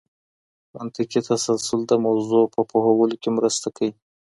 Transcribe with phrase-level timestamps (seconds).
[0.75, 3.91] منطقي تسلسل د موضوع په پوهولو کي مرسته کوي.